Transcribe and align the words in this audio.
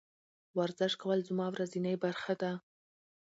ورزش 0.57 0.93
کول 1.01 1.19
زما 1.29 1.47
ورځنۍ 1.51 1.95
برخه 2.03 2.33
ده. 2.41 2.51